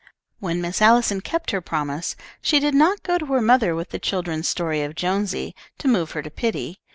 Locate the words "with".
3.75-3.89